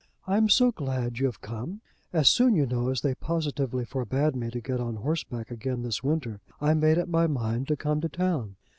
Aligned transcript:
"I 0.25 0.37
am 0.37 0.49
so 0.49 0.71
glad 0.71 1.19
you 1.19 1.27
have 1.27 1.41
come. 1.41 1.81
As 2.11 2.27
soon, 2.27 2.55
you 2.55 2.65
know, 2.65 2.89
as 2.89 3.01
they 3.01 3.13
positively 3.13 3.85
forbade 3.85 4.35
me 4.35 4.49
to 4.49 4.59
get 4.59 4.79
on 4.79 4.95
horseback 4.95 5.51
again 5.51 5.83
this 5.83 6.01
winter, 6.03 6.41
I 6.59 6.73
made 6.73 6.97
up 6.97 7.07
my 7.07 7.27
mind 7.27 7.67
to 7.67 7.77
come 7.77 8.01
to 8.01 8.09
town. 8.09 8.55